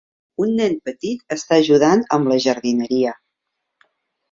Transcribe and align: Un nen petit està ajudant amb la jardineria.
Un 0.45 0.53
nen 0.59 0.77
petit 0.89 1.35
està 1.35 1.59
ajudant 1.65 2.03
amb 2.19 2.33
la 2.33 2.41
jardineria. 2.49 3.15